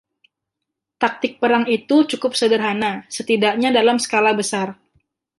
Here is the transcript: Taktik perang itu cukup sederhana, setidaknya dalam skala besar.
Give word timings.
Taktik 1.01 1.33
perang 1.41 1.65
itu 1.77 1.97
cukup 2.11 2.31
sederhana, 2.41 2.91
setidaknya 3.15 3.69
dalam 3.77 3.97
skala 4.05 4.31
besar. 4.39 4.67